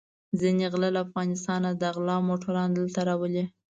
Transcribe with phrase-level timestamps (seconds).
[0.39, 3.43] ځينې غله له افغانستانه د غلا موټران دلته راولي.